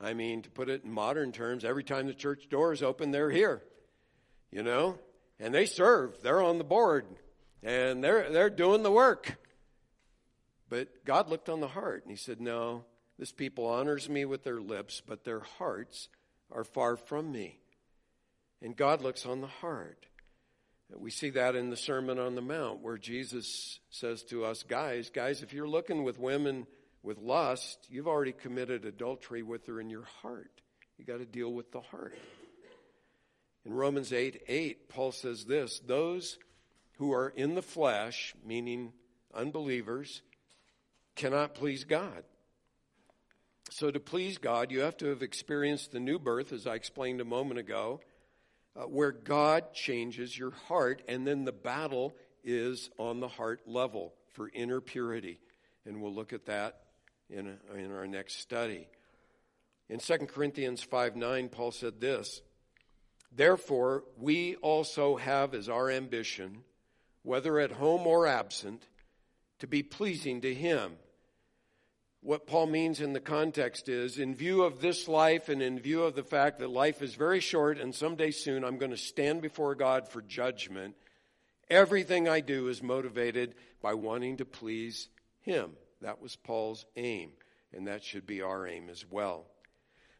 [0.00, 3.30] I mean, to put it in modern terms, every time the church doors open, they're
[3.30, 3.62] here.
[4.50, 4.98] You know?
[5.38, 6.20] And they serve.
[6.22, 7.06] They're on the board.
[7.62, 9.36] And they're, they're doing the work.
[10.68, 12.84] But God looked on the heart and He said, No,
[13.18, 16.08] this people honors me with their lips, but their hearts
[16.50, 17.60] are far from me.
[18.60, 20.06] And God looks on the heart.
[20.96, 25.10] We see that in the Sermon on the Mount where Jesus says to us, guys,
[25.10, 26.66] guys, if you're looking with women
[27.02, 30.60] with lust, you've already committed adultery with her in your heart.
[30.98, 32.14] You got to deal with the heart.
[33.64, 36.38] In Romans 8 8, Paul says this those
[36.98, 38.92] who are in the flesh, meaning
[39.34, 40.22] unbelievers,
[41.16, 42.24] cannot please God.
[43.70, 47.20] So, to please God, you have to have experienced the new birth, as I explained
[47.20, 48.00] a moment ago
[48.76, 54.14] uh, where God changes your heart, and then the battle is on the heart level
[54.32, 55.38] for inner purity.
[55.84, 56.80] And we'll look at that
[57.28, 58.88] in, in our next study.
[59.88, 62.42] In 2 Corinthians 5 9, Paul said this
[63.34, 66.64] Therefore, we also have as our ambition,
[67.22, 68.86] whether at home or absent,
[69.58, 70.92] to be pleasing to Him
[72.22, 76.04] what Paul means in the context is in view of this life and in view
[76.04, 79.42] of the fact that life is very short and someday soon I'm going to stand
[79.42, 80.94] before God for judgment,
[81.68, 85.08] everything I do is motivated by wanting to please
[85.40, 85.72] Him.
[86.00, 87.30] That was Paul's aim,
[87.72, 89.46] and that should be our aim as well.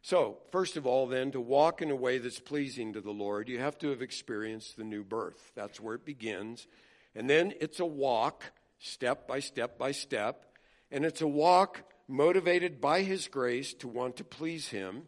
[0.05, 3.49] So, first of all, then, to walk in a way that's pleasing to the Lord,
[3.49, 5.53] you have to have experienced the new birth.
[5.55, 6.67] That's where it begins.
[7.15, 10.45] And then it's a walk, step by step by step.
[10.91, 15.05] And it's a walk motivated by His grace to want to please Him,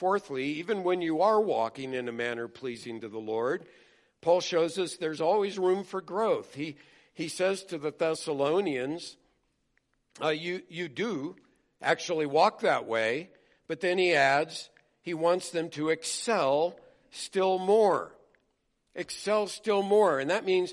[0.00, 3.66] Fourthly, even when you are walking in a manner pleasing to the Lord,
[4.22, 6.54] Paul shows us there's always room for growth.
[6.54, 6.76] He,
[7.12, 9.18] he says to the Thessalonians,
[10.22, 11.36] uh, you, you do
[11.82, 13.28] actually walk that way,
[13.68, 14.70] but then he adds,
[15.02, 18.16] he wants them to excel still more.
[18.94, 20.18] Excel still more.
[20.18, 20.72] And that means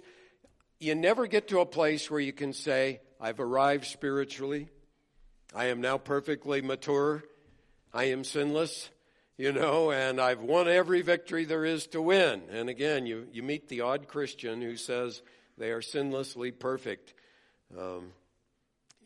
[0.79, 4.69] you never get to a place where you can say, I've arrived spiritually.
[5.55, 7.23] I am now perfectly mature.
[7.93, 8.89] I am sinless,
[9.37, 12.41] you know, and I've won every victory there is to win.
[12.51, 15.21] And again, you, you meet the odd Christian who says
[15.57, 17.13] they are sinlessly perfect.
[17.77, 18.11] Um,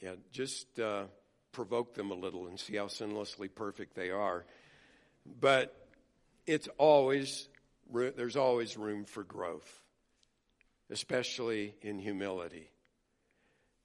[0.02, 1.04] yeah, just uh,
[1.52, 4.46] provoke them a little and see how sinlessly perfect they are.
[5.40, 5.76] But
[6.48, 7.48] it's always,
[7.94, 9.80] there's always room for growth,
[10.90, 12.71] especially in humility.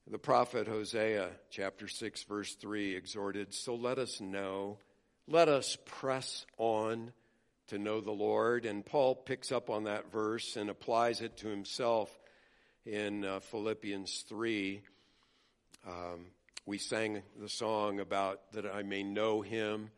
[0.08, 4.78] The prophet Hosea, chapter 6, verse 3, exhorted, So let us know,
[5.26, 7.12] let us press on
[7.68, 8.66] to know the Lord.
[8.66, 12.16] And Paul picks up on that verse and applies it to himself
[12.84, 14.80] in uh, Philippians 3.
[15.84, 16.26] Um,
[16.66, 19.90] we sang the song about that I may know him.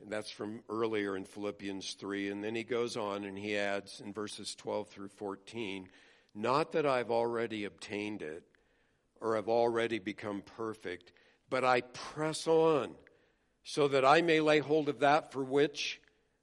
[0.00, 2.30] And that's from earlier in Philippians 3.
[2.30, 5.86] And then he goes on and he adds in verses 12 through 14,
[6.34, 8.42] Not that I've already obtained it
[9.24, 11.10] or have already become perfect,
[11.48, 12.94] but I press on
[13.64, 15.98] so that I may lay hold of that for which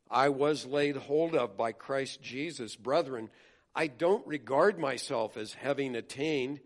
[0.09, 2.75] I was laid hold of by Christ Jesus.
[2.75, 3.29] Brethren,
[3.75, 6.59] I don't regard myself as having attained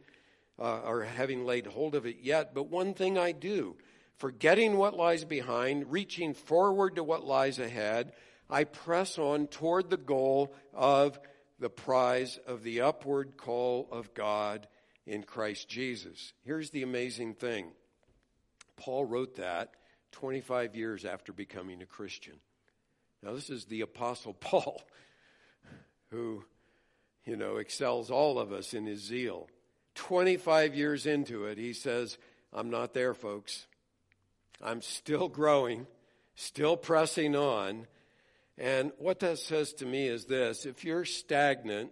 [0.57, 3.75] uh, or having laid hold of it yet, but one thing I do,
[4.15, 8.13] forgetting what lies behind, reaching forward to what lies ahead,
[8.49, 11.19] I press on toward the goal of
[11.59, 14.65] the prize of the upward call of God
[15.05, 16.33] in Christ Jesus.
[16.43, 17.71] Here's the amazing thing
[18.77, 19.71] Paul wrote that
[20.13, 22.35] 25 years after becoming a Christian.
[23.21, 24.81] Now, this is the Apostle Paul
[26.11, 26.43] who,
[27.25, 29.49] you know, excels all of us in his zeal.
[29.95, 32.17] 25 years into it, he says,
[32.53, 33.67] I'm not there, folks.
[34.61, 35.87] I'm still growing,
[36.35, 37.87] still pressing on.
[38.57, 41.91] And what that says to me is this if you're stagnant,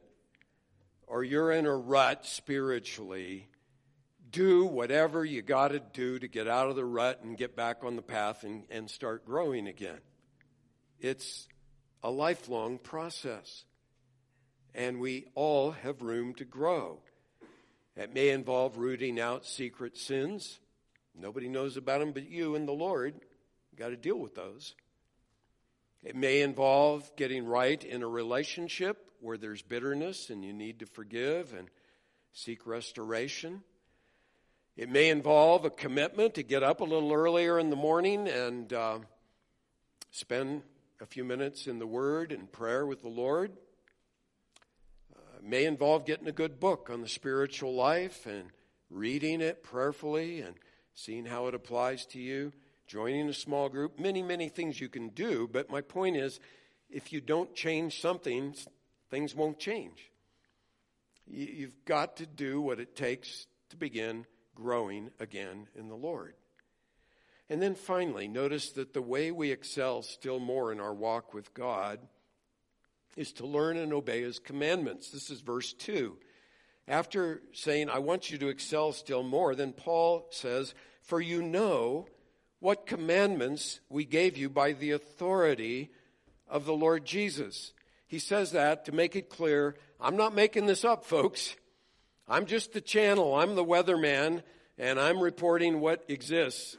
[1.14, 3.48] or you're in a rut spiritually,
[4.32, 7.84] do whatever you got to do to get out of the rut and get back
[7.84, 10.00] on the path and, and start growing again.
[11.00, 11.48] It's
[12.02, 13.64] a lifelong process.
[14.74, 16.98] And we all have room to grow.
[17.96, 20.60] It may involve rooting out secret sins.
[21.14, 23.14] Nobody knows about them but you and the Lord.
[23.72, 24.74] You got to deal with those.
[26.04, 30.86] It may involve getting right in a relationship where there's bitterness and you need to
[30.86, 31.70] forgive and
[32.34, 33.64] seek restoration.
[34.76, 38.74] It may involve a commitment to get up a little earlier in the morning and
[38.74, 39.00] uh,
[40.12, 40.64] spend
[41.00, 43.54] a few minutes in the Word and prayer with the Lord.
[45.16, 48.50] Uh, it may involve getting a good book on the spiritual life and
[48.90, 50.56] reading it prayerfully and
[50.96, 52.52] seeing how it applies to you,
[52.88, 55.50] joining a small group, many, many things you can do.
[55.52, 56.42] But my point is,
[56.90, 58.54] if you don't change something,
[59.14, 60.10] things won't change.
[61.28, 66.34] You've got to do what it takes to begin growing again in the Lord.
[67.48, 71.54] And then finally, notice that the way we excel still more in our walk with
[71.54, 72.00] God
[73.16, 75.12] is to learn and obey His commandments.
[75.12, 76.18] This is verse 2.
[76.88, 80.74] After saying, I want you to excel still more, then Paul says,
[81.04, 82.08] For you know
[82.60, 85.92] what commandments we gave you by the authority
[86.48, 87.74] of the Lord Jesus.
[88.14, 91.56] He says that to make it clear I'm not making this up, folks.
[92.28, 94.44] I'm just the channel, I'm the weatherman,
[94.78, 96.78] and I'm reporting what exists.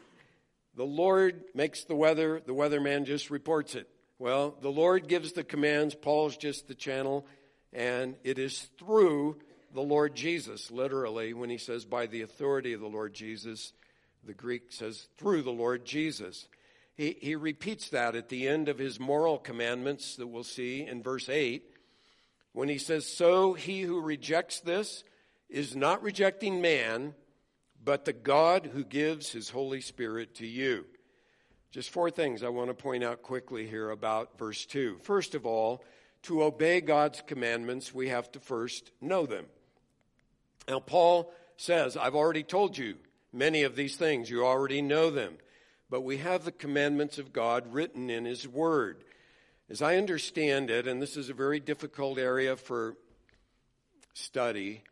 [0.76, 3.88] The Lord makes the weather, the weatherman just reports it.
[4.20, 7.26] Well, the Lord gives the commands, Paul's just the channel,
[7.72, 9.38] and it is through
[9.74, 13.72] the Lord Jesus, literally, when he says by the authority of the Lord Jesus,
[14.24, 16.46] the Greek says through the Lord Jesus.
[16.96, 21.02] He, he repeats that at the end of his moral commandments that we'll see in
[21.02, 21.64] verse 8
[22.52, 25.02] when he says, So he who rejects this
[25.48, 27.14] is not rejecting man,
[27.82, 30.84] but the God who gives his Holy Spirit to you.
[31.72, 34.98] Just four things I want to point out quickly here about verse 2.
[35.02, 35.84] First of all,
[36.22, 39.46] to obey God's commandments, we have to first know them.
[40.68, 42.94] Now, Paul says, I've already told you
[43.32, 45.36] many of these things, you already know them
[45.94, 49.04] but we have the commandments of God written in His Word.
[49.70, 52.96] As I understand it, and this is a very difficult area for
[54.12, 54.82] study,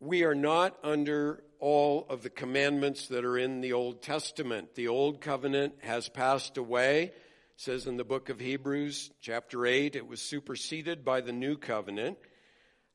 [0.00, 4.74] we are not under all of the commandments that are in the Old Testament.
[4.74, 7.12] The Old Covenant has passed away.
[7.58, 12.16] says in the book of Hebrews, chapter 8, it was superseded by the new covenant.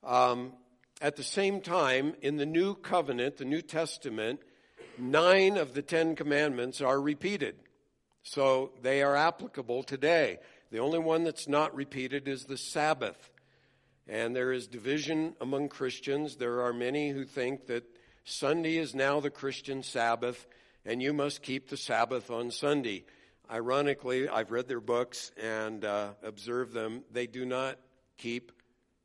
[0.03, 0.53] Um,
[1.01, 4.39] at the same time, in the new covenant, the New Testament,
[4.99, 7.55] nine of the Ten Commandments are repeated.
[8.23, 10.39] So they are applicable today.
[10.71, 13.31] The only one that's not repeated is the Sabbath.
[14.07, 16.35] And there is division among Christians.
[16.35, 17.83] There are many who think that
[18.23, 20.47] Sunday is now the Christian Sabbath,
[20.85, 23.05] and you must keep the Sabbath on Sunday.
[23.51, 27.03] Ironically, I've read their books and uh, observed them.
[27.11, 27.79] They do not
[28.17, 28.51] keep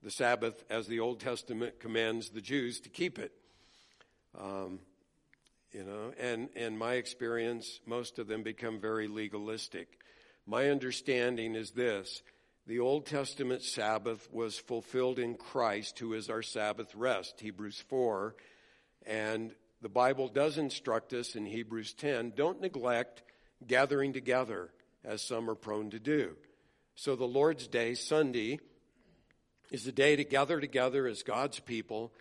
[0.03, 3.33] the Sabbath as the Old Testament commands the Jews to keep it.
[4.39, 4.81] Um,
[5.75, 9.99] you know, and in my experience, most of them become very legalistic.
[10.47, 12.23] My understanding is this
[12.67, 18.37] the Old Testament Sabbath was fulfilled in Christ, who is our Sabbath rest, Hebrews 4.
[19.05, 19.53] And
[19.83, 23.23] the Bible does instruct us in Hebrews 10 don't neglect
[23.67, 24.71] gathering together,
[25.05, 26.37] as some are prone to do.
[26.95, 28.61] So the Lord's Day, Sunday,
[29.73, 32.13] is the day to gather together as God's people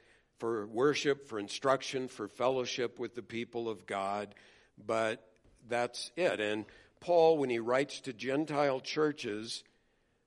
[0.44, 4.36] for worship, for instruction, for fellowship with the people of God.
[4.78, 5.26] But
[5.70, 6.42] that's it.
[6.42, 6.66] And
[7.00, 9.64] Paul, when he writes to Gentile churches,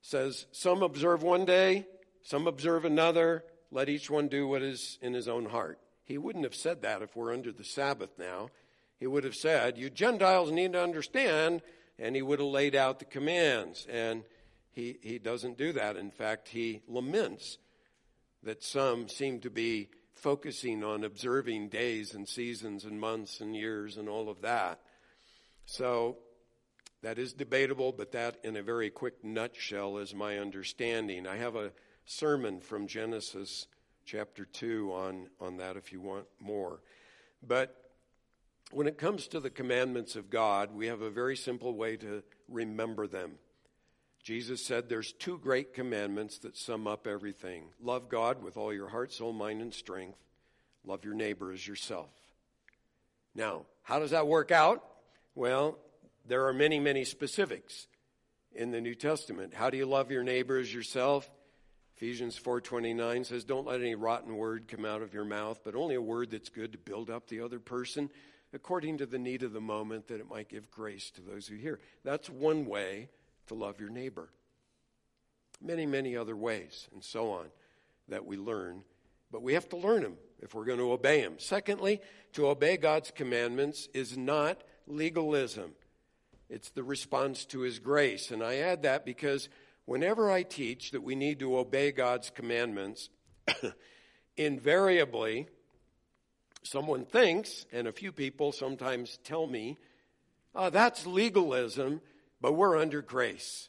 [0.01, 1.87] says, Some observe one day,
[2.23, 3.45] some observe another.
[3.71, 5.79] Let each one do what is in his own heart.
[6.03, 8.49] He wouldn't have said that if we're under the Sabbath now.
[8.99, 11.61] He would have said, You Gentiles need to understand,
[11.99, 13.87] and he would have laid out the commands.
[13.91, 14.25] And
[14.73, 15.99] he, he doesn't do that.
[15.99, 17.59] In fact, he laments
[18.43, 23.97] that some seem to be focusing on observing days and seasons and months and years
[23.97, 24.81] and all of that.
[25.67, 26.17] So
[27.03, 31.27] that is debatable, but that, in a very quick nutshell, is my understanding.
[31.27, 31.73] I have a
[32.05, 33.67] sermon from Genesis
[34.05, 36.81] chapter 2 on, on that if you want more.
[37.47, 37.77] But
[38.71, 42.23] when it comes to the commandments of God, we have a very simple way to
[42.49, 43.33] remember them.
[44.27, 48.89] Jesus said there's two great commandments that sum up everything love God with all your
[48.89, 50.19] heart, soul, mind, and strength,
[50.85, 52.11] love your neighbor as yourself.
[53.37, 54.83] Now, how does that work out?
[55.37, 55.79] Well,
[56.27, 57.87] there are many, many specifics
[58.51, 59.55] in the New Testament.
[59.55, 61.31] How do you love your neighbor as yourself?
[61.97, 65.95] Ephesians 4:29 says, "Don't let any rotten word come out of your mouth, but only
[65.95, 68.11] a word that's good to build up the other person
[68.53, 71.55] according to the need of the moment that it might give grace to those who
[71.55, 73.09] hear." That's one way
[73.47, 74.29] to love your neighbor.
[75.61, 77.47] Many, many other ways and so on
[78.09, 78.83] that we learn,
[79.31, 81.35] but we have to learn them if we're going to obey them.
[81.39, 82.01] Secondly,
[82.35, 85.73] to obey God's commandments is not legalism.
[86.49, 88.31] It's the response to His grace.
[88.31, 89.49] And I add that because
[89.85, 93.09] whenever I teach that we need to obey God's commandments,
[94.37, 95.49] invariably,
[96.63, 99.79] someone thinks, and a few people sometimes tell me,
[100.55, 102.01] oh, that's legalism,
[102.41, 103.69] but we're under grace.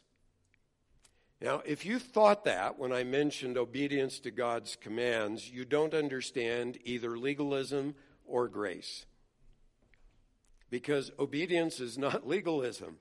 [1.40, 6.78] Now, if you thought that when I mentioned obedience to God's commands, you don't understand
[6.84, 7.94] either legalism
[8.26, 9.06] or grace
[10.70, 12.96] because obedience is not legalism.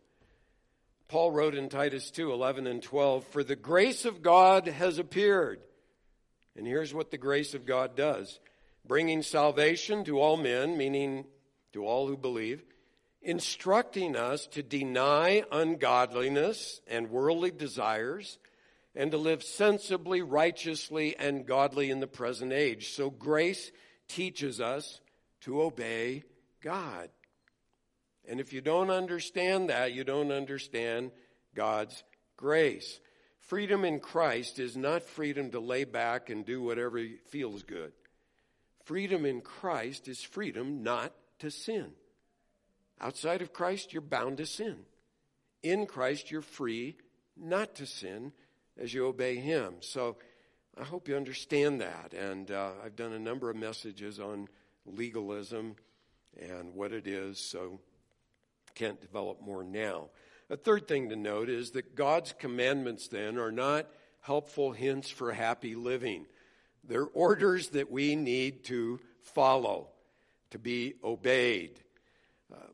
[1.07, 5.61] Paul wrote in Titus 2 11 and 12, For the grace of God has appeared.
[6.55, 8.39] And here's what the grace of God does
[8.85, 11.25] bringing salvation to all men, meaning
[11.73, 12.63] to all who believe,
[13.27, 18.39] instructing us to deny ungodliness and worldly desires,
[18.95, 22.93] and to live sensibly, righteously, and godly in the present age.
[22.93, 23.69] So grace
[24.07, 25.01] teaches us
[25.41, 26.23] to obey
[26.63, 27.09] God.
[28.27, 31.11] And if you don't understand that, you don't understand
[31.53, 32.03] God's
[32.37, 32.99] grace.
[33.41, 37.91] Freedom in Christ is not freedom to lay back and do whatever feels good.
[38.85, 41.91] Freedom in Christ is freedom not to sin.
[42.99, 44.77] Outside of Christ, you're bound to sin.
[45.63, 46.95] In Christ, you're free
[47.35, 48.31] not to sin
[48.77, 49.75] as you obey Him.
[49.81, 50.17] So
[50.79, 52.13] I hope you understand that.
[52.13, 54.47] And uh, I've done a number of messages on
[54.85, 55.75] legalism
[56.39, 57.39] and what it is.
[57.39, 57.79] So
[58.75, 60.09] can't develop more now.
[60.49, 63.87] A third thing to note is that God's commandments then are not
[64.21, 66.25] helpful hints for happy living.
[66.83, 69.89] They're orders that we need to follow,
[70.51, 71.79] to be obeyed.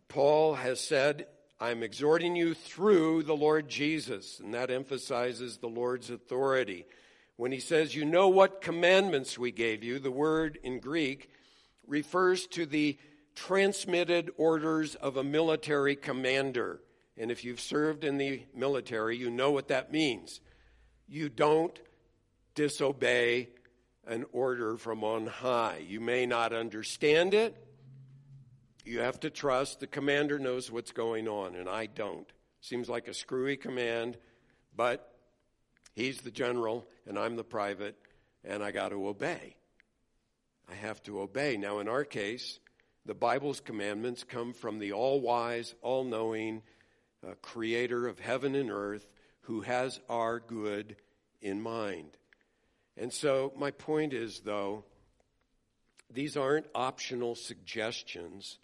[0.07, 1.27] Paul has said,
[1.59, 6.85] I'm exhorting you through the Lord Jesus, and that emphasizes the Lord's authority.
[7.37, 11.29] When he says, You know what commandments we gave you, the word in Greek
[11.87, 12.97] refers to the
[13.35, 16.81] transmitted orders of a military commander.
[17.17, 20.41] And if you've served in the military, you know what that means.
[21.07, 21.79] You don't
[22.55, 23.49] disobey
[24.07, 25.81] an order from on high.
[25.87, 27.55] You may not understand it.
[28.85, 32.27] You have to trust the commander knows what's going on, and I don't.
[32.61, 34.17] Seems like a screwy command,
[34.75, 35.13] but
[35.95, 37.95] he's the general and I'm the private,
[38.43, 39.55] and I got to obey.
[40.69, 41.57] I have to obey.
[41.57, 42.59] Now, in our case,
[43.05, 46.61] the Bible's commandments come from the all wise, all knowing
[47.25, 49.05] uh, creator of heaven and earth
[49.41, 50.95] who has our good
[51.41, 52.17] in mind.
[52.97, 54.85] And so, my point is, though,
[56.13, 58.57] these aren't optional suggestions.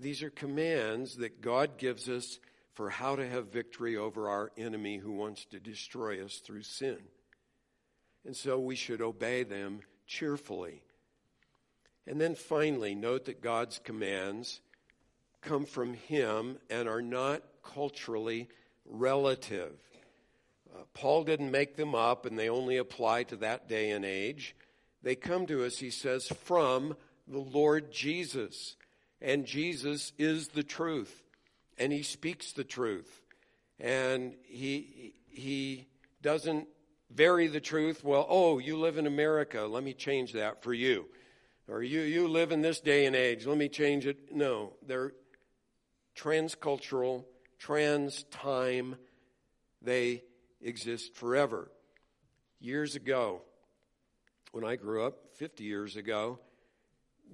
[0.00, 2.38] These are commands that God gives us
[2.74, 6.98] for how to have victory over our enemy who wants to destroy us through sin.
[8.24, 10.82] And so we should obey them cheerfully.
[12.06, 14.60] And then finally, note that God's commands
[15.40, 18.48] come from Him and are not culturally
[18.86, 19.74] relative.
[20.72, 24.54] Uh, Paul didn't make them up and they only apply to that day and age.
[25.02, 26.96] They come to us, he says, from
[27.26, 28.76] the Lord Jesus.
[29.20, 31.22] And Jesus is the truth.
[31.76, 33.22] And he speaks the truth.
[33.78, 35.86] And he, he
[36.22, 36.68] doesn't
[37.10, 38.04] vary the truth.
[38.04, 39.62] Well, oh, you live in America.
[39.62, 41.06] Let me change that for you.
[41.68, 43.46] Or you, you live in this day and age.
[43.46, 44.34] Let me change it.
[44.34, 45.12] No, they're
[46.16, 47.24] transcultural,
[47.58, 48.96] trans time.
[49.82, 50.22] They
[50.60, 51.70] exist forever.
[52.60, 53.42] Years ago,
[54.52, 56.40] when I grew up, 50 years ago,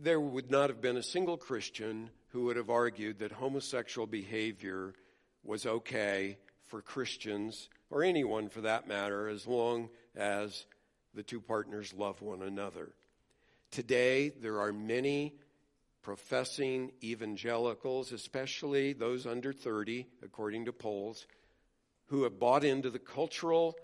[0.01, 4.95] there would not have been a single Christian who would have argued that homosexual behavior
[5.43, 6.39] was okay
[6.69, 10.67] for Christians, or anyone for that matter, as long as
[11.15, 12.91] the two partners love one another.
[13.71, 15.35] Today, there are many
[16.03, 21.27] professing evangelicals, especially those under 30, according to polls,
[22.07, 23.77] who have bought into the cultural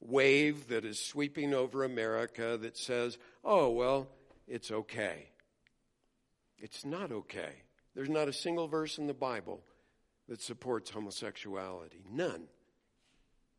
[0.00, 4.08] wave that is sweeping over America that says, oh, well,
[4.46, 5.30] it's okay.
[6.58, 7.62] It's not okay.
[7.94, 9.62] There's not a single verse in the Bible
[10.28, 12.04] that supports homosexuality.
[12.10, 12.48] None.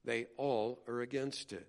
[0.03, 1.67] They all are against it.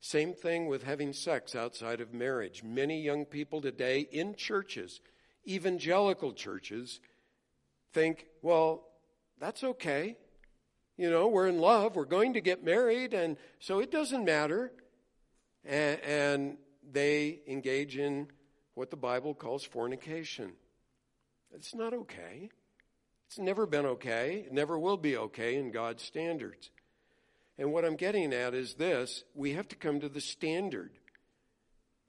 [0.00, 2.62] Same thing with having sex outside of marriage.
[2.62, 5.00] Many young people today in churches,
[5.46, 7.00] evangelical churches,
[7.92, 8.84] think, well,
[9.40, 10.16] that's okay.
[10.96, 14.72] You know, we're in love, we're going to get married, and so it doesn't matter.
[15.64, 16.56] And,
[16.90, 18.28] they engage in
[18.78, 20.52] what the Bible calls fornication.
[21.52, 22.48] It's not okay.
[23.26, 24.44] It's never been okay.
[24.46, 26.70] It never will be okay in God's standards.
[27.58, 30.92] And what I'm getting at is this we have to come to the standard.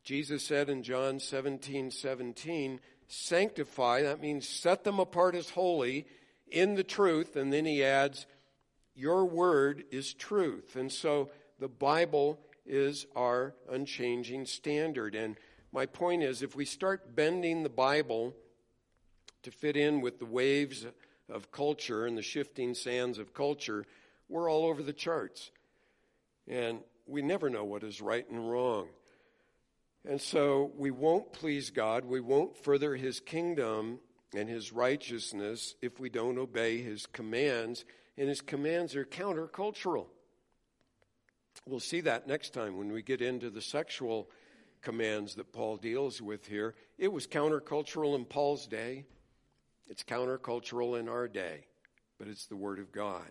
[0.04, 6.06] Jesus said in John 17 17, sanctify, that means set them apart as holy
[6.52, 7.36] in the truth.
[7.36, 8.28] And then he adds,
[8.94, 10.76] your word is truth.
[10.76, 15.16] And so the Bible is our unchanging standard.
[15.16, 15.36] And
[15.72, 18.36] my point is if we start bending the Bible
[19.44, 20.86] to fit in with the waves
[21.30, 23.86] of culture and the shifting sands of culture,
[24.28, 25.52] we're all over the charts.
[26.48, 28.88] And we never know what is right and wrong.
[30.08, 34.00] And so we won't please God, we won't further His kingdom
[34.36, 37.86] and His righteousness if we don't obey His commands
[38.20, 40.08] and his commands are countercultural.
[41.66, 44.30] We'll see that next time when we get into the sexual
[44.82, 46.76] commands that Paul deals with here.
[46.98, 49.06] It was countercultural in Paul's day,
[49.88, 51.66] it's countercultural in our day,
[52.18, 53.28] but it's the Word of God.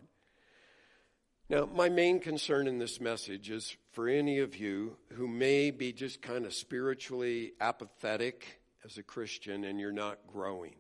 [1.51, 5.95] Now, my main concern in this message is for any of you who may be
[5.95, 10.75] just kind of spiritually apathetic as a Christian and you're not growing.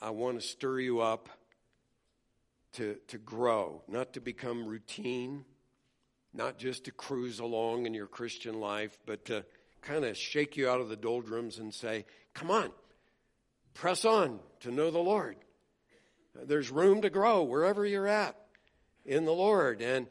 [0.00, 1.28] I want to stir you up
[2.74, 5.44] to, to grow, not to become routine,
[6.36, 9.44] not just to cruise along in your Christian life, but to
[9.82, 12.70] kind of shake you out of the doldrums and say, come on,
[13.74, 15.36] press on to know the Lord.
[16.44, 18.36] There's room to grow wherever you're at
[19.04, 19.80] in the Lord.
[19.80, 20.06] And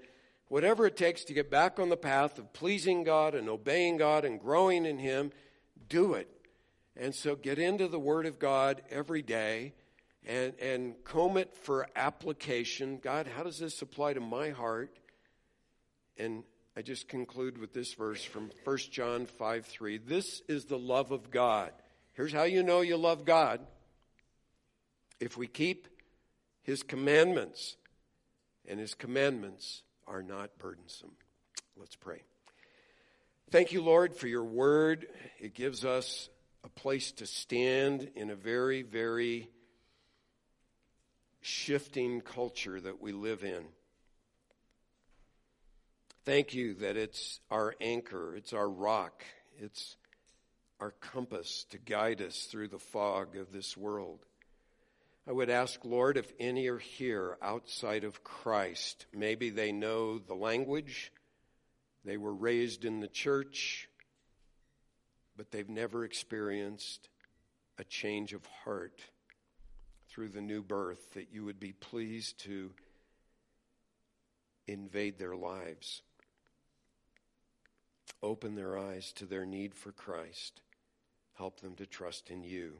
[0.48, 4.26] whatever it takes to get back on the path of pleasing God and obeying God
[4.26, 5.32] and growing in Him,
[5.88, 6.30] do it.
[6.98, 9.74] And so get into the Word of God every day
[10.26, 12.98] and, and comb it for application.
[12.98, 14.98] God, how does this apply to my heart?
[16.18, 16.44] And
[16.76, 19.98] I just conclude with this verse from 1 John 5 3.
[19.98, 21.72] This is the love of God.
[22.14, 23.62] Here's how you know you love God.
[25.20, 25.88] If we keep
[26.62, 27.78] his commandments,
[28.68, 31.12] and his commandments are not burdensome.
[31.78, 32.22] Let's pray.
[33.52, 35.08] Thank you, Lord, for your word.
[35.40, 36.30] It gives us
[36.64, 39.50] a place to stand in a very, very
[41.42, 43.66] shifting culture that we live in.
[46.26, 49.24] Thank you that it's our anchor, it's our rock,
[49.60, 49.96] it's
[50.80, 54.26] our compass to guide us through the fog of this world.
[55.28, 60.34] I would ask, Lord, if any are here outside of Christ, maybe they know the
[60.34, 61.12] language,
[62.04, 63.88] they were raised in the church,
[65.38, 67.08] but they've never experienced
[67.78, 69.00] a change of heart
[70.10, 72.72] through the new birth, that you would be pleased to
[74.68, 76.02] invade their lives,
[78.22, 80.62] open their eyes to their need for Christ,
[81.38, 82.74] help them to trust in you.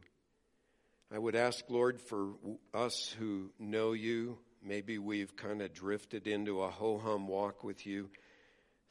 [1.14, 2.34] I would ask, Lord, for
[2.74, 7.86] us who know you, maybe we've kind of drifted into a ho hum walk with
[7.86, 8.10] you,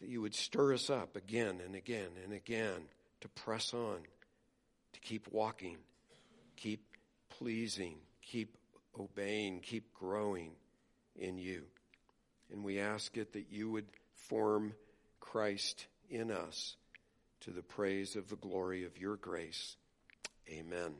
[0.00, 2.82] that you would stir us up again and again and again
[3.20, 3.98] to press on,
[4.92, 5.78] to keep walking,
[6.56, 6.84] keep
[7.30, 8.56] pleasing, keep
[8.98, 10.52] obeying, keep growing
[11.16, 11.64] in you.
[12.52, 14.74] And we ask it that you would form
[15.20, 16.76] Christ in us
[17.40, 19.76] to the praise of the glory of your grace.
[20.48, 20.94] Amen.